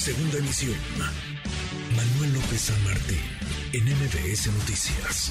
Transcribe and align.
Segunda 0.00 0.38
emisión. 0.38 0.78
Manuel 1.94 2.32
López 2.32 2.58
San 2.58 2.84
Martín, 2.84 3.18
en 3.74 3.84
MBS 3.84 4.46
Noticias. 4.46 5.30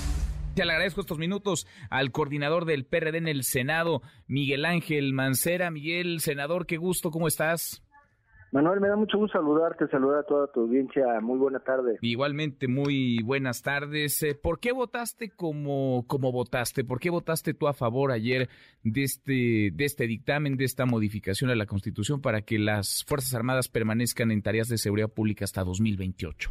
Le 0.55 0.61
agradezco 0.61 1.01
estos 1.01 1.17
minutos 1.17 1.65
al 1.89 2.11
coordinador 2.11 2.65
del 2.65 2.85
PRD 2.85 3.17
en 3.17 3.27
el 3.27 3.43
Senado, 3.43 4.03
Miguel 4.27 4.65
Ángel 4.65 5.11
Mancera. 5.11 5.71
Miguel, 5.71 6.21
senador, 6.21 6.67
qué 6.67 6.77
gusto, 6.77 7.09
¿cómo 7.09 7.27
estás? 7.27 7.81
Manuel, 8.51 8.79
me 8.79 8.87
da 8.87 8.95
mucho 8.95 9.19
gusto 9.19 9.37
saludarte, 9.37 9.87
saludar 9.89 10.19
a 10.19 10.23
toda 10.23 10.47
tu 10.51 10.61
audiencia. 10.61 11.05
Muy 11.21 11.37
buena 11.37 11.59
tarde. 11.59 11.99
Igualmente, 12.01 12.67
muy 12.67 13.21
buenas 13.23 13.61
tardes. 13.61 14.23
Eh, 14.23 14.33
¿Por 14.33 14.59
qué 14.59 14.71
votaste 14.71 15.29
como, 15.29 16.05
como 16.07 16.31
votaste? 16.31 16.83
¿Por 16.83 16.99
qué 16.99 17.11
votaste 17.11 17.53
tú 17.53 17.67
a 17.67 17.73
favor 17.73 18.11
ayer 18.11 18.49
de 18.83 19.03
este, 19.03 19.69
de 19.71 19.85
este 19.85 20.07
dictamen, 20.07 20.57
de 20.57 20.65
esta 20.65 20.87
modificación 20.87 21.51
a 21.51 21.55
la 21.55 21.67
Constitución 21.67 22.21
para 22.21 22.41
que 22.41 22.57
las 22.57 23.05
Fuerzas 23.07 23.35
Armadas 23.35 23.69
permanezcan 23.69 24.31
en 24.31 24.41
tareas 24.41 24.67
de 24.67 24.79
seguridad 24.79 25.09
pública 25.09 25.45
hasta 25.45 25.63
2028? 25.63 26.49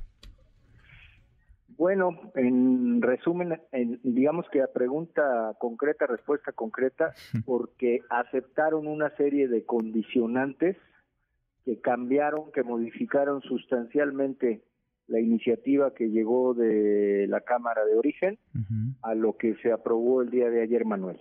Bueno, 1.79 2.11
en 2.35 3.03
resumen, 3.03 3.61
digamos 4.03 4.47
que 4.53 4.63
a 4.63 4.67
pregunta 4.67 5.55
concreta, 5.59 6.07
respuesta 6.07 6.53
concreta, 6.53 7.13
porque 7.45 8.03
aceptaron 8.09 8.87
una 8.87 9.11
serie 9.17 9.49
de 9.49 9.65
condicionantes 9.65 10.77
que 11.69 11.83
cambiaron, 11.83 12.51
que 12.51 12.63
modificaron 12.63 13.43
sustancialmente 13.43 14.63
la 15.07 15.21
iniciativa 15.21 15.93
que 15.93 16.09
llegó 16.09 16.55
de 16.55 17.27
la 17.29 17.43
Cámara 17.43 17.85
de 17.85 17.95
Origen 17.95 18.39
a 19.03 19.15
lo 19.15 19.37
que 19.37 19.55
se 19.57 19.71
aprobó 19.71 20.23
el 20.23 20.31
día 20.31 20.49
de 20.49 20.63
ayer, 20.63 20.87
Manuel. 20.87 21.21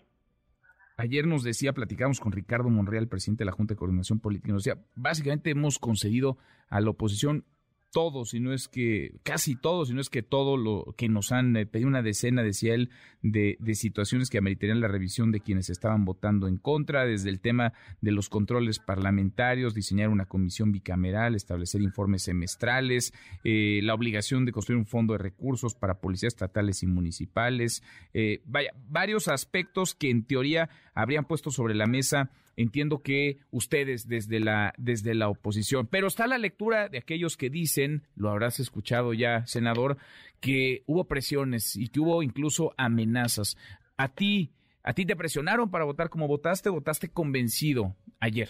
Ayer 0.96 1.28
nos 1.28 1.44
decía, 1.44 1.74
platicamos 1.74 2.22
con 2.22 2.32
Ricardo 2.32 2.70
Monreal, 2.70 3.10
presidente 3.10 3.42
de 3.42 3.48
la 3.48 3.52
Junta 3.52 3.74
de 3.74 3.78
Coordinación 3.78 4.22
Política, 4.22 4.54
nos 4.54 4.64
decía, 4.64 4.82
básicamente 4.96 5.50
hemos 5.50 5.80
concedido 5.80 6.38
a 6.70 6.80
la 6.80 6.92
oposición 6.92 7.44
todos, 7.92 8.30
si 8.30 8.40
no 8.40 8.54
es 8.54 8.68
que 8.68 9.20
casi 9.24 9.56
todos, 9.56 9.88
si 9.88 9.94
no 9.94 10.02
es 10.02 10.10
que 10.10 10.24
todo 10.24 10.58
lo 10.58 10.94
que 10.98 11.10
nos 11.10 11.32
han 11.32 11.56
eh, 11.56 11.66
pedido 11.66 11.88
una 11.88 12.02
decena, 12.02 12.44
decía 12.44 12.74
él, 12.74 12.90
de, 13.22 13.58
de, 13.60 13.76
situaciones 13.76 14.30
que 14.30 14.38
ameritarían 14.38 14.80
la 14.80 14.88
revisión 14.88 15.32
de 15.32 15.40
quienes 15.40 15.70
estaban 15.70 16.06
votando 16.06 16.48
en 16.48 16.58
contra, 16.58 17.06
desde 17.06 17.30
el 17.30 17.40
tema 17.40 17.74
de 18.02 18.12
los 18.12 18.30
controles 18.30 18.80
parlamentarios, 18.80 19.74
diseñar 19.74 20.10
una 20.10 20.26
comisión 20.26 20.72
bicameral, 20.72 21.36
establecer 21.36 21.82
informes 21.82 22.24
semestrales, 22.24 23.14
eh, 23.44 23.80
la 23.84 23.94
obligación 23.94 24.46
de 24.46 24.52
construir 24.52 24.78
un 24.78 24.86
fondo 24.86 25.14
de 25.14 25.20
recursos 25.20 25.76
para 25.76 26.00
policías 26.00 26.34
estatales 26.34 26.84
y 26.84 26.88
municipales, 26.88 27.84
eh, 28.14 28.42
vaya, 28.46 28.72
varios 28.90 29.28
aspectos 29.28 29.96
que 29.96 30.10
en 30.10 30.24
teoría 30.24 30.70
habrían 30.94 31.26
puesto 31.26 31.52
sobre 31.52 31.76
la 31.76 31.88
mesa 31.88 32.32
entiendo 32.58 33.00
que 33.00 33.38
ustedes 33.52 34.08
desde 34.08 34.40
la, 34.42 34.74
desde 34.78 35.16
la 35.16 35.30
oposición, 35.30 35.88
pero 35.88 36.08
está 36.08 36.28
la 36.28 36.38
lectura 36.38 36.90
de 36.90 36.98
aquellos 36.98 37.38
que 37.38 37.50
dicen, 37.50 38.04
lo 38.16 38.30
habrás 38.30 38.60
escuchado 38.60 39.14
ya, 39.14 39.46
senador, 39.46 39.98
que 40.42 40.84
hubo 40.88 41.06
presiones 41.06 41.76
y 41.78 41.88
que 41.88 42.00
hubo 42.02 42.22
incluso 42.24 42.74
amenazas. 42.76 43.58
A 43.96 44.10
ti, 44.10 44.52
a 44.84 44.94
ti 44.94 45.06
te 45.06 45.16
presionaron 45.16 45.70
para 45.70 45.86
votar 45.86 46.10
como 46.10 46.28
votaste, 46.28 46.70
votaste 46.70 47.10
convencido 47.10 47.96
ayer. 48.20 48.50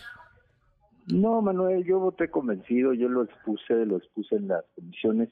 No, 1.07 1.41
Manuel, 1.41 1.85
yo 1.85 1.99
voté 1.99 2.29
convencido, 2.29 2.93
yo 2.93 3.09
lo 3.09 3.23
expuse, 3.23 3.85
lo 3.85 3.97
expuse 3.97 4.35
en 4.35 4.47
las 4.47 4.63
comisiones, 4.75 5.29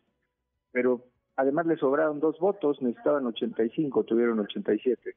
pero 0.72 1.06
además 1.38 1.66
le 1.66 1.78
sobraron 1.78 2.20
dos 2.20 2.38
votos, 2.40 2.82
necesitaban 2.82 3.26
85, 3.26 4.04
tuvieron 4.04 4.40
87. 4.40 5.16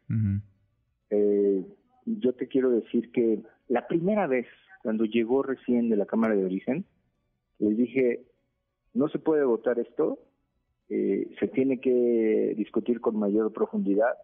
eh, 1.10 1.64
yo 2.20 2.34
te 2.34 2.48
quiero 2.48 2.70
decir 2.70 3.12
que 3.12 3.42
la 3.68 3.86
primera 3.86 4.26
vez 4.26 4.46
cuando 4.82 5.04
llegó 5.04 5.42
recién 5.42 5.90
de 5.90 5.96
la 5.96 6.06
Cámara 6.06 6.34
de 6.34 6.44
Origen, 6.44 6.84
les 7.58 7.76
dije, 7.76 8.24
no 8.94 9.08
se 9.08 9.18
puede 9.18 9.44
votar 9.44 9.78
esto, 9.78 10.18
eh, 10.88 11.28
se 11.38 11.48
tiene 11.48 11.80
que 11.80 12.54
discutir 12.56 13.00
con 13.00 13.18
mayor 13.18 13.52
profundidad 13.52 14.14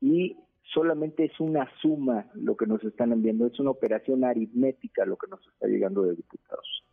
y 0.00 0.36
solamente 0.72 1.24
es 1.24 1.38
una 1.38 1.70
suma 1.80 2.28
lo 2.34 2.56
que 2.56 2.66
nos 2.66 2.82
están 2.82 3.12
enviando, 3.12 3.46
es 3.46 3.58
una 3.60 3.70
operación 3.70 4.24
aritmética 4.24 5.04
lo 5.04 5.16
que 5.16 5.28
nos 5.28 5.46
está 5.46 5.68
llegando 5.68 6.02
de 6.02 6.16
diputados. 6.16 6.84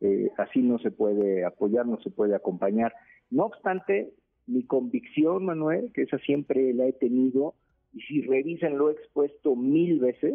Eh, 0.00 0.30
así 0.38 0.62
no 0.62 0.78
se 0.78 0.90
puede 0.90 1.44
apoyar, 1.44 1.86
no 1.86 2.00
se 2.00 2.10
puede 2.10 2.34
acompañar. 2.34 2.94
No 3.30 3.44
obstante, 3.44 4.14
mi 4.46 4.64
convicción, 4.64 5.44
Manuel, 5.44 5.90
que 5.92 6.02
esa 6.02 6.18
siempre 6.18 6.72
la 6.72 6.86
he 6.86 6.92
tenido, 6.92 7.54
y 7.98 8.00
si 8.02 8.22
revisan 8.22 8.78
lo 8.78 8.90
he 8.90 8.92
expuesto 8.92 9.56
mil 9.56 9.98
veces, 9.98 10.34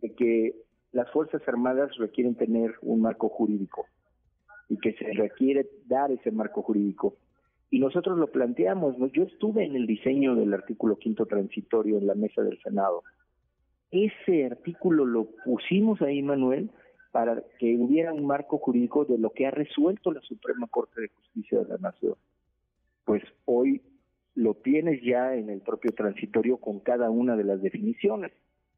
de 0.00 0.14
que 0.14 0.56
las 0.92 1.10
Fuerzas 1.10 1.42
Armadas 1.46 1.94
requieren 1.98 2.34
tener 2.34 2.74
un 2.80 3.02
marco 3.02 3.28
jurídico 3.28 3.86
y 4.70 4.78
que 4.78 4.94
se 4.94 5.12
requiere 5.12 5.68
dar 5.86 6.10
ese 6.10 6.30
marco 6.30 6.62
jurídico. 6.62 7.16
Y 7.70 7.78
nosotros 7.78 8.18
lo 8.18 8.28
planteamos, 8.28 8.96
yo 9.12 9.24
estuve 9.24 9.64
en 9.64 9.76
el 9.76 9.86
diseño 9.86 10.34
del 10.34 10.54
artículo 10.54 10.96
quinto 10.96 11.26
transitorio 11.26 11.98
en 11.98 12.06
la 12.06 12.14
mesa 12.14 12.42
del 12.42 12.58
Senado. 12.62 13.02
Ese 13.90 14.46
artículo 14.46 15.04
lo 15.04 15.28
pusimos 15.44 16.00
ahí, 16.00 16.22
Manuel, 16.22 16.70
para 17.10 17.42
que 17.58 17.76
hubiera 17.76 18.14
un 18.14 18.26
marco 18.26 18.56
jurídico 18.56 19.04
de 19.04 19.18
lo 19.18 19.30
que 19.30 19.46
ha 19.46 19.50
resuelto 19.50 20.10
la 20.10 20.22
Suprema 20.22 20.66
Corte 20.68 21.02
de 21.02 21.08
Justicia 21.08 21.58
de 21.58 21.68
la 21.68 21.76
Nación. 21.76 22.14
Pues 23.04 23.22
hoy 23.44 23.82
lo 24.34 24.54
tienes 24.54 25.02
ya 25.02 25.34
en 25.34 25.50
el 25.50 25.60
propio 25.60 25.92
transitorio 25.92 26.56
con 26.56 26.80
cada 26.80 27.10
una 27.10 27.36
de 27.36 27.44
las 27.44 27.60
definiciones, 27.60 28.32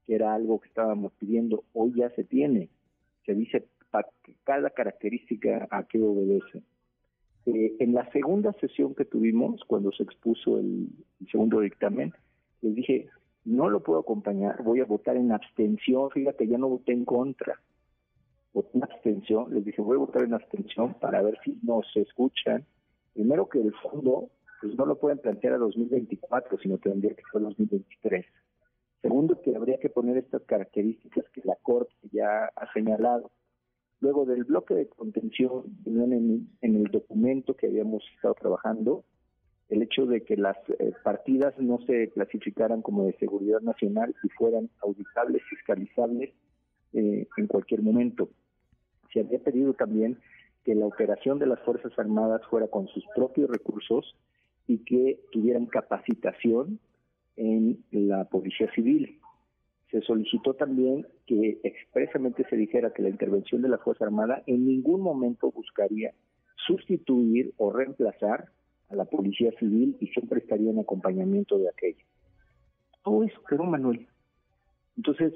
que 0.07 0.15
era 0.15 0.35
algo 0.35 0.61
que 0.61 0.69
estábamos 0.69 1.13
pidiendo, 1.15 1.65
hoy 1.73 1.93
ya 1.97 2.11
se 2.11 2.25
tiene, 2.25 2.69
se 3.25 3.35
dice 3.35 3.67
para 3.91 4.09
cada 4.43 4.71
característica 4.71 5.69
a 5.71 5.85
qué 5.85 6.03
obedece. 6.03 6.63
Eh, 7.47 7.77
en 7.79 7.95
la 7.95 8.11
segunda 8.11 8.53
sesión 8.55 8.95
que 8.95 9.05
tuvimos, 9.05 9.63
cuando 9.67 9.93
se 9.93 10.03
expuso 10.03 10.59
el, 10.59 10.89
segundo 11.31 11.61
dictamen, 11.61 12.13
les 12.63 12.75
dije, 12.75 13.09
no 13.45 13.69
lo 13.69 13.81
puedo 13.83 14.01
acompañar, 14.01 14.63
voy 14.63 14.81
a 14.81 14.85
votar 14.85 15.17
en 15.17 15.31
abstención, 15.31 16.11
fíjate, 16.11 16.49
ya 16.49 16.59
no 16.59 16.69
voté 16.69 16.93
en 16.93 17.05
contra, 17.05 17.61
voté 18.53 18.79
en 18.79 18.85
abstención, 18.85 19.53
les 19.55 19.65
dije, 19.65 19.83
voy 19.83 19.97
a 19.97 20.01
votar 20.01 20.23
en 20.23 20.35
abstención 20.35 20.95
para 20.95 21.23
ver 21.23 21.39
si 21.45 21.59
nos 21.63 21.87
escuchan. 21.97 22.65
Primero 23.13 23.49
que 23.49 23.61
el 23.61 23.73
fondo 23.75 24.31
pues 24.65 24.79
no 24.79 24.87
lo 24.87 24.99
pueden 24.99 25.19
plantear 25.19 25.53
a 25.53 25.59
2024, 25.59 26.59
sino 26.59 26.79
que 26.79 26.89
tendría 26.89 27.15
que 27.15 27.23
ser 27.31 27.43
2023. 27.43 28.25
Segundo, 29.03 29.39
que 29.43 29.55
habría 29.55 29.77
que 29.77 29.91
poner 29.91 30.17
estas 30.17 30.41
características 30.45 31.27
que 31.35 31.43
la 31.45 31.55
Corte 31.57 31.93
ya 32.11 32.47
ha 32.47 32.73
señalado. 32.73 33.31
Luego 34.01 34.25
del 34.25 34.45
bloque 34.45 34.73
de 34.73 34.89
contención, 34.89 35.65
en, 35.85 36.49
el 36.63 36.85
documento 36.85 37.55
que 37.55 37.67
habíamos 37.67 38.03
estado 38.17 38.33
trabajando, 38.41 39.05
el 39.69 39.83
hecho 39.83 40.07
de 40.07 40.23
que 40.23 40.39
las 40.39 40.57
eh, 40.79 40.93
partidas 41.05 41.53
no 41.59 41.79
se 41.87 42.09
clasificaran 42.09 42.81
como 42.81 43.05
de 43.05 43.13
seguridad 43.19 43.61
nacional 43.61 44.15
y 44.23 44.31
fueran 44.31 44.71
auditables, 44.81 45.43
fiscalizables 45.51 46.33
eh, 46.95 47.29
en 47.37 47.47
cualquier 47.49 47.83
momento. 47.83 48.31
Se 49.13 49.21
había 49.21 49.41
pedido 49.41 49.75
también 49.75 50.19
que 50.65 50.75
la 50.75 50.87
operación 50.87 51.39
de 51.39 51.49
las 51.49 51.61
Fuerzas 51.61 51.93
Armadas 51.99 52.41
fuera 52.49 52.69
con 52.69 52.89
sus 52.89 53.05
propios 53.15 53.51
recursos 53.51 54.17
y 54.67 54.79
que 54.79 55.21
tuvieran 55.33 55.67
capacitación 55.67 56.79
en 57.37 57.85
la 57.91 58.25
policía 58.25 58.71
civil. 58.75 59.21
Se 59.91 60.01
solicitó 60.03 60.55
también 60.55 61.07
que 61.27 61.61
expresamente 61.63 62.45
se 62.49 62.57
dijera 62.57 62.93
que 62.93 63.03
la 63.03 63.11
intervención 63.11 63.63
de 63.63 63.69
la 63.69 63.79
Fuerza 63.79 64.05
Armada 64.05 64.43
en 64.47 64.67
ningún 64.67 65.01
momento 65.01 65.51
buscaría 65.51 66.13
sustituir 66.67 67.53
o 67.59 67.73
reemplazar 67.73 68.49
a 68.89 68.97
la 68.97 69.05
policía 69.05 69.53
civil 69.59 69.97
y 70.01 70.09
siempre 70.09 70.41
estaría 70.41 70.71
en 70.71 70.79
acompañamiento 70.79 71.59
de 71.59 71.69
aquella. 71.69 72.05
Todo 73.03 73.25
eso 73.25 73.41
quedó 73.49 73.65
Manuel. 73.65 74.07
Entonces, 74.97 75.33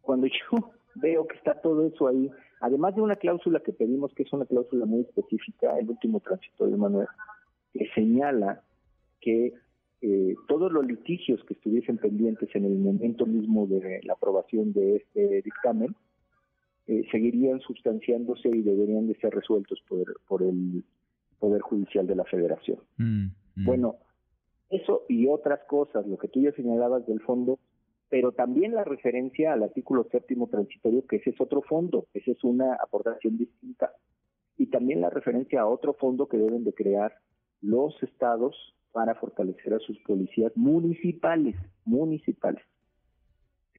cuando 0.00 0.26
yo 0.50 0.72
veo 0.96 1.26
que 1.26 1.36
está 1.36 1.60
todo 1.60 1.86
eso 1.86 2.08
ahí, 2.08 2.30
además 2.60 2.94
de 2.94 3.02
una 3.02 3.16
cláusula 3.16 3.60
que 3.60 3.72
pedimos, 3.72 4.12
que 4.14 4.24
es 4.24 4.32
una 4.32 4.46
cláusula 4.46 4.84
muy 4.84 5.02
específica, 5.02 5.78
el 5.78 5.88
último 5.88 6.20
transitorio 6.20 6.74
de 6.74 6.80
Manuel, 6.80 7.08
que 7.72 7.88
señala 7.94 8.62
que 9.20 9.54
eh, 10.00 10.34
todos 10.46 10.70
los 10.70 10.86
litigios 10.86 11.42
que 11.44 11.54
estuviesen 11.54 11.98
pendientes 11.98 12.48
en 12.54 12.64
el 12.64 12.78
momento 12.78 13.26
mismo 13.26 13.66
de 13.66 14.00
la 14.04 14.12
aprobación 14.12 14.72
de 14.72 14.96
este 14.96 15.42
dictamen 15.42 15.94
eh, 16.86 17.04
seguirían 17.10 17.60
sustanciándose 17.60 18.48
y 18.48 18.62
deberían 18.62 19.08
de 19.08 19.14
ser 19.16 19.34
resueltos 19.34 19.82
por, 19.88 20.20
por 20.26 20.42
el 20.42 20.84
Poder 21.38 21.60
Judicial 21.60 22.06
de 22.06 22.14
la 22.16 22.24
Federación. 22.24 22.78
Mm, 22.96 23.26
mm. 23.56 23.64
Bueno, 23.66 23.96
eso 24.70 25.02
y 25.08 25.26
otras 25.26 25.60
cosas, 25.64 26.06
lo 26.06 26.16
que 26.16 26.28
tú 26.28 26.40
ya 26.40 26.52
señalabas 26.52 27.06
del 27.06 27.20
fondo, 27.20 27.58
pero 28.08 28.32
también 28.32 28.74
la 28.74 28.84
referencia 28.84 29.52
al 29.52 29.62
artículo 29.62 30.06
séptimo 30.10 30.46
transitorio, 30.46 31.06
que 31.06 31.16
ese 31.16 31.30
es 31.30 31.40
otro 31.40 31.62
fondo, 31.62 32.06
esa 32.14 32.30
es 32.30 32.42
una 32.42 32.74
aportación 32.74 33.36
distinta, 33.36 33.92
y 34.56 34.66
también 34.66 35.00
la 35.00 35.10
referencia 35.10 35.60
a 35.60 35.66
otro 35.66 35.92
fondo 35.92 36.26
que 36.26 36.38
deben 36.38 36.64
de 36.64 36.72
crear 36.72 37.14
los 37.60 38.00
estados 38.02 38.54
para 38.92 39.14
fortalecer 39.14 39.74
a 39.74 39.78
sus 39.78 39.98
policías 40.00 40.56
municipales, 40.56 41.56
municipales. 41.84 42.62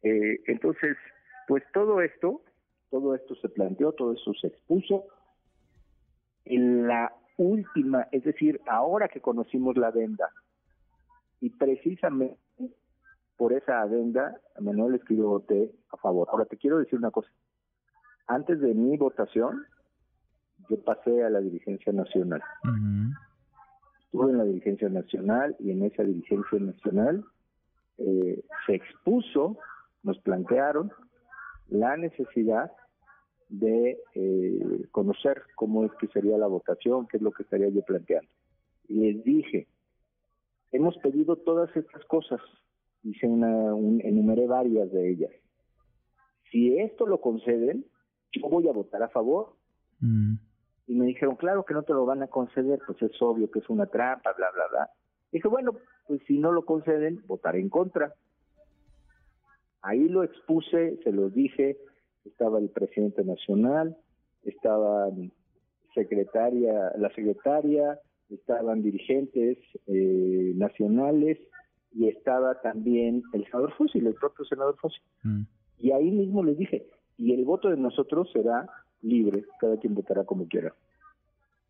Eh, 0.01 0.39
entonces, 0.47 0.97
pues 1.47 1.63
todo 1.73 2.01
esto, 2.01 2.41
todo 2.89 3.15
esto 3.15 3.35
se 3.35 3.49
planteó, 3.49 3.91
todo 3.93 4.13
esto 4.13 4.33
se 4.33 4.47
expuso, 4.47 5.05
en 6.45 6.87
la 6.87 7.13
última, 7.37 8.07
es 8.11 8.23
decir, 8.23 8.61
ahora 8.67 9.07
que 9.07 9.21
conocimos 9.21 9.77
la 9.77 9.87
adenda, 9.87 10.29
y 11.41 11.49
precisamente 11.51 12.37
por 13.37 13.53
esa 13.53 13.81
adenda, 13.81 14.37
Manuel 14.59 14.95
es 14.95 15.03
que 15.05 15.15
yo 15.15 15.29
voté 15.29 15.71
a 15.91 15.97
favor. 15.97 16.27
Ahora 16.29 16.43
te 16.43 16.57
quiero 16.57 16.77
decir 16.77 16.99
una 16.99 17.09
cosa. 17.09 17.29
Antes 18.27 18.59
de 18.59 18.73
mi 18.73 18.97
votación, 18.97 19.65
yo 20.69 20.83
pasé 20.83 21.23
a 21.23 21.29
la 21.29 21.39
dirigencia 21.39 21.93
nacional. 21.93 22.43
Estuve 24.11 24.31
en 24.31 24.39
la 24.39 24.43
dirigencia 24.43 24.89
nacional 24.89 25.55
y 25.59 25.69
en 25.69 25.83
esa 25.83 26.03
dirigencia 26.03 26.57
nacional 26.57 27.23
eh, 27.99 28.43
se 28.65 28.73
expuso, 28.73 29.57
nos 30.01 30.17
plantearon 30.21 30.91
la 31.67 31.95
necesidad 31.95 32.71
de 33.49 33.99
eh, 34.15 34.87
conocer 34.89 35.43
cómo 35.55 35.85
es 35.85 35.91
que 35.99 36.07
sería 36.07 36.39
la 36.39 36.47
votación, 36.47 37.07
qué 37.07 37.17
es 37.17 37.23
lo 37.23 37.31
que 37.31 37.43
estaría 37.43 37.69
yo 37.69 37.83
planteando. 37.83 38.27
Y 38.87 38.95
les 38.95 39.23
dije, 39.23 39.67
hemos 40.71 40.97
pedido 40.97 41.35
todas 41.35 41.69
estas 41.75 42.03
cosas, 42.05 42.41
hice 43.03 43.27
una, 43.27 43.77
enumeré 44.07 44.47
varias 44.47 44.91
de 44.91 45.11
ellas. 45.11 45.31
Si 46.51 46.79
esto 46.79 47.05
lo 47.05 47.21
conceden, 47.21 47.85
yo 48.31 48.49
voy 48.49 48.67
a 48.67 48.73
votar 48.73 49.03
a 49.03 49.09
favor. 49.09 49.53
Mm. 49.99 50.33
Y 50.89 50.95
me 50.95 51.05
dijeron, 51.05 51.35
claro 51.35 51.63
que 51.65 51.75
no 51.75 51.83
te 51.83 51.93
lo 51.93 52.03
van 52.03 52.23
a 52.23 52.27
conceder, 52.27 52.79
pues 52.83 52.99
es 53.03 53.21
obvio 53.21 53.51
que 53.51 53.59
es 53.59 53.69
una 53.69 53.85
trampa, 53.85 54.33
bla, 54.33 54.47
bla, 54.51 54.63
bla. 54.71 54.89
Dije, 55.31 55.47
bueno, 55.47 55.73
pues 56.07 56.19
si 56.25 56.39
no 56.39 56.51
lo 56.51 56.65
conceden, 56.65 57.21
votaré 57.27 57.59
en 57.59 57.69
contra. 57.69 58.15
Ahí 59.83 60.09
lo 60.09 60.23
expuse, 60.23 60.97
se 61.03 61.11
lo 61.11 61.29
dije, 61.29 61.77
estaba 62.25 62.57
el 62.57 62.69
presidente 62.69 63.23
nacional, 63.23 63.97
estaba 64.41 65.09
secretaria, 65.93 66.91
la 66.97 67.09
secretaria, 67.13 67.99
estaban 68.31 68.81
dirigentes 68.81 69.59
eh, 69.85 70.53
nacionales 70.55 71.37
y 71.91 72.07
estaba 72.07 72.59
también 72.61 73.21
el 73.33 73.45
senador 73.45 73.73
Fósil, 73.73 74.07
el 74.07 74.15
propio 74.15 74.43
senador 74.45 74.75
Fósil. 74.77 75.03
Mm. 75.21 75.41
Y 75.77 75.91
ahí 75.91 76.09
mismo 76.09 76.43
les 76.43 76.57
dije, 76.57 76.87
y 77.15 77.35
el 77.35 77.45
voto 77.45 77.69
de 77.69 77.77
nosotros 77.77 78.27
será 78.33 78.67
libre, 79.01 79.45
cada 79.59 79.77
quien 79.77 79.95
votará 79.95 80.23
como 80.25 80.47
quiera. 80.47 80.73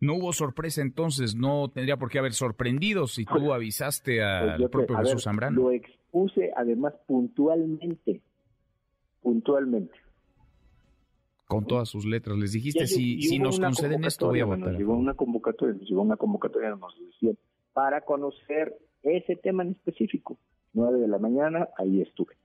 No 0.01 0.15
hubo 0.15 0.31
sorpresa 0.31 0.81
entonces, 0.81 1.35
no 1.35 1.69
tendría 1.69 1.97
por 1.97 2.09
qué 2.09 2.19
haber 2.19 2.33
sorprendido 2.33 3.07
si 3.07 3.25
tú 3.25 3.51
avisaste 3.53 4.17
pues 4.17 4.51
al 4.51 4.69
propio 4.69 4.97
Jesús 4.97 5.23
Zambrano. 5.23 5.61
Lo 5.61 5.71
expuse 5.71 6.51
además 6.55 6.93
puntualmente, 7.05 8.21
puntualmente. 9.21 9.93
Con 11.47 11.65
todas 11.65 11.89
sus 11.89 12.05
letras, 12.05 12.37
les 12.37 12.53
dijiste, 12.53 12.85
si, 12.87 13.21
si 13.23 13.39
nos 13.39 13.59
conceden 13.59 14.05
esto 14.05 14.27
voy 14.27 14.39
a 14.39 14.45
votar. 14.45 14.77
llegó 14.77 14.95
una 14.95 15.15
convocatoria, 15.15 15.75
llegó 15.81 16.01
una 16.03 16.15
convocatoria, 16.15 16.69
nos 16.75 16.95
decían, 16.99 17.37
para 17.73 18.01
conocer 18.01 18.77
ese 19.03 19.35
tema 19.35 19.63
en 19.63 19.71
específico. 19.71 20.37
Nueve 20.73 20.99
de 20.99 21.07
la 21.07 21.17
mañana, 21.17 21.67
ahí 21.77 22.01
estuve. 22.01 22.35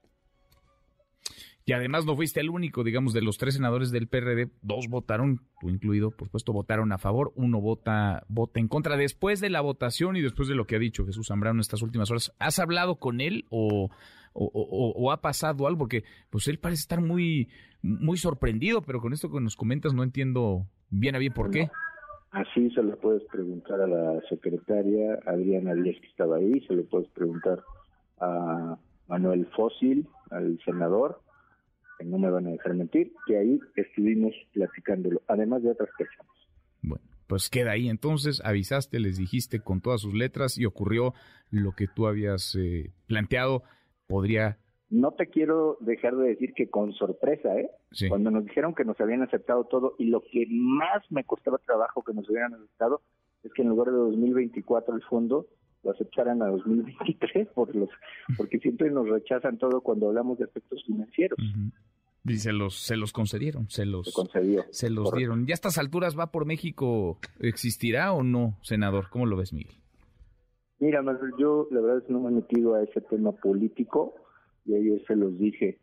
Y 1.67 1.73
además 1.73 2.05
no 2.05 2.15
fuiste 2.15 2.41
el 2.41 2.51
único, 2.51 2.83
digamos, 2.83 3.13
de 3.13 3.23
los 3.23 3.39
tres 3.39 3.55
senadores 3.55 3.89
del 3.91 4.07
PRD, 4.07 4.49
dos 4.61 4.87
votaron, 4.87 5.41
tú 5.59 5.69
incluido, 5.69 6.11
por 6.11 6.27
supuesto, 6.27 6.53
votaron 6.53 6.91
a 6.91 6.99
favor, 6.99 7.33
uno 7.35 7.59
vota, 7.59 8.23
vota 8.27 8.59
en 8.59 8.67
contra. 8.67 8.97
Después 8.97 9.41
de 9.41 9.49
la 9.49 9.61
votación 9.61 10.15
y 10.15 10.21
después 10.21 10.47
de 10.47 10.53
lo 10.53 10.67
que 10.67 10.75
ha 10.75 10.79
dicho 10.79 11.07
Jesús 11.07 11.27
Zambrano 11.27 11.55
en 11.55 11.61
estas 11.61 11.81
últimas 11.81 12.11
horas, 12.11 12.35
¿has 12.37 12.59
hablado 12.59 12.97
con 12.97 13.19
él 13.19 13.45
o, 13.49 13.89
o, 14.33 15.11
ha 15.11 15.21
pasado 15.21 15.65
algo? 15.65 15.79
Porque 15.79 16.03
pues 16.29 16.47
él 16.47 16.59
parece 16.59 16.81
estar 16.81 17.01
muy, 17.01 17.49
muy 17.81 18.17
sorprendido, 18.17 18.83
pero 18.83 19.01
con 19.01 19.11
esto 19.11 19.31
que 19.31 19.41
nos 19.41 19.55
comentas 19.55 19.95
no 19.95 20.03
entiendo 20.03 20.67
bien 20.91 21.15
a 21.15 21.17
bien 21.17 21.33
por 21.33 21.49
qué. 21.49 21.71
Así 22.29 22.69
se 22.75 22.83
lo 22.83 22.95
puedes 22.99 23.23
preguntar 23.23 23.81
a 23.81 23.87
la 23.87 24.21
secretaria 24.29 25.17
Adriana 25.25 25.73
Díaz 25.73 25.99
que 25.99 26.07
estaba 26.09 26.35
ahí, 26.35 26.61
se 26.67 26.75
lo 26.75 26.85
puedes 26.85 27.09
preguntar 27.09 27.63
a 28.19 28.77
Manuel 29.07 29.47
Fósil, 29.55 30.07
al 30.29 30.59
senador, 30.63 31.21
no 32.03 32.17
me 32.17 32.29
van 32.29 32.47
a 32.47 32.51
dejar 32.51 32.73
mentir, 32.73 33.13
que 33.25 33.37
ahí 33.37 33.59
estuvimos 33.75 34.33
platicándolo, 34.53 35.21
además 35.27 35.63
de 35.63 35.71
otras 35.71 35.89
personas. 35.97 36.31
Bueno, 36.81 37.03
pues 37.27 37.49
queda 37.49 37.71
ahí. 37.71 37.89
Entonces 37.89 38.41
avisaste, 38.43 38.99
les 38.99 39.17
dijiste 39.17 39.59
con 39.59 39.81
todas 39.81 40.01
sus 40.01 40.13
letras 40.13 40.57
y 40.57 40.65
ocurrió 40.65 41.13
lo 41.51 41.71
que 41.71 41.87
tú 41.87 42.07
habías 42.07 42.55
eh, 42.55 42.91
planteado. 43.07 43.63
Podría. 44.07 44.59
No 44.89 45.13
te 45.13 45.27
quiero 45.27 45.77
dejar 45.79 46.15
de 46.15 46.27
decir 46.27 46.53
que 46.53 46.69
con 46.69 46.93
sorpresa, 46.93 47.57
¿eh? 47.57 47.71
Cuando 48.07 48.29
nos 48.29 48.45
dijeron 48.45 48.75
que 48.75 48.85
nos 48.85 48.99
habían 49.01 49.23
aceptado 49.23 49.63
todo 49.65 49.95
y 49.97 50.05
lo 50.05 50.21
que 50.21 50.45
más 50.49 51.03
me 51.09 51.23
costaba 51.23 51.57
trabajo 51.57 52.03
que 52.03 52.13
nos 52.13 52.29
hubieran 52.29 52.53
aceptado 52.53 53.01
es 53.43 53.51
que 53.53 53.63
en 53.63 53.69
lugar 53.69 53.87
de 53.87 53.97
2024 53.97 54.95
el 54.95 55.01
fondo 55.03 55.47
lo 55.85 55.91
aceptaran 55.91 56.41
a 56.41 56.47
2023 56.47 57.47
por 57.49 57.73
los, 57.75 57.89
porque 58.35 58.59
siempre 58.59 58.89
nos 58.89 59.07
rechazan 59.07 59.57
todo 59.57 59.81
cuando 59.81 60.09
hablamos 60.09 60.39
de 60.39 60.45
aspectos 60.45 60.83
financieros. 60.85 61.37
Y 62.25 62.37
se 62.37 62.51
los, 62.51 62.75
se 62.79 62.97
los 62.97 63.13
concedieron, 63.13 63.69
se 63.69 63.85
los, 63.85 64.11
se, 64.71 64.89
los 64.89 65.11
dieron. 65.13 65.45
¿Ya 65.45 65.53
a 65.53 65.55
estas 65.55 65.77
alturas 65.77 66.17
va 66.17 66.31
por 66.31 66.45
México? 66.45 67.19
¿Existirá 67.39 68.13
o 68.13 68.23
no, 68.23 68.57
senador? 68.63 69.09
¿Cómo 69.11 69.27
lo 69.27 69.37
ves, 69.37 69.53
Miguel? 69.53 69.75
Mira, 70.79 71.03
yo 71.37 71.67
la 71.69 71.81
verdad 71.81 71.99
es 71.99 72.03
que 72.05 72.13
no 72.13 72.19
me 72.21 72.29
he 72.29 72.33
metido 72.33 72.73
a 72.73 72.83
ese 72.83 72.99
tema 73.01 73.31
político 73.31 74.15
y 74.65 74.73
ayer 74.73 75.03
se 75.05 75.15
los 75.15 75.37
dije. 75.37 75.77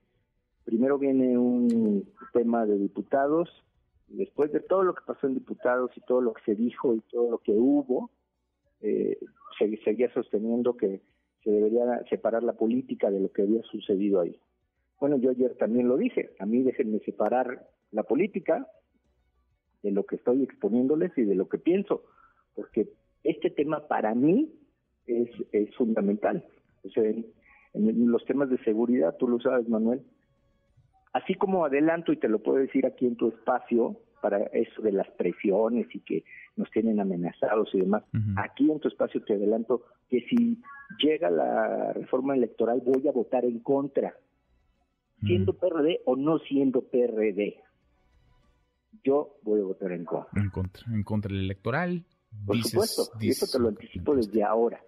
Primero 0.64 0.98
viene 0.98 1.38
un 1.38 2.08
tema 2.32 2.66
de 2.66 2.76
diputados, 2.76 3.48
después 4.08 4.52
de 4.52 4.60
todo 4.60 4.82
lo 4.82 4.94
que 4.94 5.02
pasó 5.06 5.28
en 5.28 5.34
diputados 5.34 5.92
y 5.96 6.00
todo 6.00 6.20
lo 6.20 6.34
que 6.34 6.42
se 6.44 6.54
dijo 6.56 6.94
y 6.94 7.00
todo 7.12 7.30
lo 7.30 7.38
que 7.38 7.52
hubo, 7.52 8.10
eh, 8.82 9.18
seguía 9.84 10.12
sosteniendo 10.12 10.76
que 10.76 11.00
se 11.42 11.50
debería 11.50 12.02
separar 12.08 12.42
la 12.42 12.54
política 12.54 13.10
de 13.10 13.20
lo 13.20 13.32
que 13.32 13.42
había 13.42 13.62
sucedido 13.62 14.20
ahí. 14.20 14.38
Bueno, 15.00 15.16
yo 15.16 15.30
ayer 15.30 15.54
también 15.56 15.88
lo 15.88 15.96
dije, 15.96 16.30
a 16.38 16.46
mí 16.46 16.62
déjenme 16.62 17.00
separar 17.00 17.68
la 17.90 18.04
política 18.04 18.66
de 19.82 19.90
lo 19.90 20.04
que 20.04 20.16
estoy 20.16 20.42
exponiéndoles 20.42 21.16
y 21.16 21.22
de 21.22 21.34
lo 21.34 21.48
que 21.48 21.58
pienso, 21.58 22.04
porque 22.54 22.88
este 23.24 23.50
tema 23.50 23.88
para 23.88 24.14
mí 24.14 24.52
es, 25.06 25.30
es 25.52 25.74
fundamental. 25.74 26.44
O 26.84 26.90
sea, 26.90 27.04
en, 27.04 27.26
los 27.74 28.24
temas 28.26 28.50
de 28.50 28.58
seguridad, 28.58 29.16
tú 29.16 29.28
lo 29.28 29.40
sabes, 29.40 29.68
Manuel, 29.68 30.02
así 31.12 31.34
como 31.34 31.64
adelanto 31.64 32.12
y 32.12 32.16
te 32.16 32.28
lo 32.28 32.40
puedo 32.40 32.58
decir 32.58 32.86
aquí 32.86 33.06
en 33.06 33.16
tu 33.16 33.28
espacio, 33.28 33.96
para 34.22 34.38
eso 34.44 34.80
de 34.80 34.92
las 34.92 35.10
presiones 35.10 35.92
y 35.92 36.00
que 36.00 36.24
nos 36.56 36.70
tienen 36.70 37.00
amenazados 37.00 37.68
y 37.74 37.80
demás. 37.80 38.04
Aquí 38.36 38.70
en 38.70 38.78
tu 38.78 38.88
espacio 38.88 39.22
te 39.24 39.34
adelanto 39.34 39.82
que 40.08 40.20
si 40.30 40.62
llega 40.98 41.28
la 41.28 41.92
reforma 41.92 42.34
electoral 42.34 42.80
voy 42.86 43.06
a 43.08 43.12
votar 43.12 43.44
en 43.44 43.58
contra 43.58 44.14
siendo 45.20 45.52
PRD 45.54 46.00
o 46.06 46.16
no 46.16 46.38
siendo 46.38 46.82
PRD. 46.82 47.56
Yo 49.04 49.38
voy 49.42 49.60
a 49.60 49.64
votar 49.64 49.92
en 49.92 50.04
contra. 50.04 50.40
En 50.40 50.50
contra, 50.50 50.84
en 50.92 51.02
contra 51.02 51.32
del 51.32 51.44
electoral. 51.44 52.04
Por 52.46 52.56
supuesto, 52.62 53.02
y 53.20 53.28
eso 53.30 53.46
te 53.46 53.58
lo 53.58 53.68
anticipo 53.68 54.14
desde 54.14 54.42
ahora. 54.42 54.80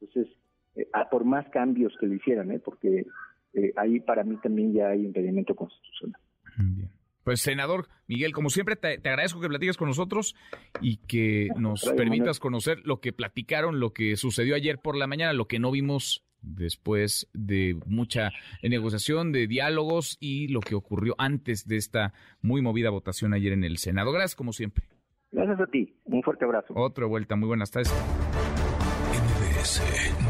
Entonces, 0.00 0.34
eh, 0.74 0.88
por 1.10 1.24
más 1.24 1.48
cambios 1.50 1.92
que 2.00 2.06
lo 2.06 2.14
hicieran, 2.14 2.50
¿eh? 2.50 2.58
porque 2.58 3.06
eh, 3.52 3.72
ahí 3.76 4.00
para 4.00 4.24
mí 4.24 4.36
también 4.38 4.72
ya 4.72 4.88
hay 4.88 5.04
impedimento 5.04 5.54
constitucional. 5.54 6.20
Bien. 6.56 6.90
Pues 7.28 7.42
senador 7.42 7.88
Miguel, 8.06 8.32
como 8.32 8.48
siempre 8.48 8.74
te, 8.74 8.94
agradezco 9.06 9.38
que 9.38 9.48
platiques 9.48 9.76
con 9.76 9.88
nosotros 9.88 10.34
y 10.80 10.96
que 10.96 11.48
nos 11.58 11.84
permitas 11.94 12.40
conocer 12.40 12.78
lo 12.84 13.02
que 13.02 13.12
platicaron, 13.12 13.80
lo 13.80 13.92
que 13.92 14.16
sucedió 14.16 14.54
ayer 14.54 14.78
por 14.78 14.96
la 14.96 15.06
mañana, 15.06 15.34
lo 15.34 15.46
que 15.46 15.58
no 15.58 15.70
vimos 15.70 16.24
después 16.40 17.28
de 17.34 17.76
mucha 17.84 18.30
negociación, 18.62 19.30
de 19.32 19.46
diálogos 19.46 20.16
y 20.20 20.48
lo 20.48 20.60
que 20.60 20.74
ocurrió 20.74 21.16
antes 21.18 21.68
de 21.68 21.76
esta 21.76 22.14
muy 22.40 22.62
movida 22.62 22.88
votación 22.88 23.34
ayer 23.34 23.52
en 23.52 23.62
el 23.62 23.76
Senado. 23.76 24.10
Gracias 24.10 24.34
como 24.34 24.54
siempre. 24.54 24.86
Gracias 25.30 25.60
a 25.60 25.66
ti. 25.66 25.98
Un 26.04 26.22
fuerte 26.22 26.46
abrazo. 26.46 26.72
Otra 26.76 27.04
vuelta. 27.04 27.36
Muy 27.36 27.48
buenas 27.48 27.70
tardes. 27.70 27.92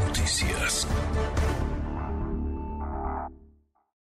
Noticias. 0.05 0.85